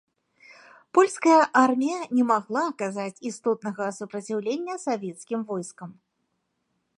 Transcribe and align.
Польская 0.97 1.41
армія 1.65 1.99
не 2.19 2.23
магла 2.31 2.63
аказаць 2.71 3.21
істотнага 3.31 3.83
супраціўлення 3.99 4.75
савецкім 4.87 5.39
войскам. 5.53 5.89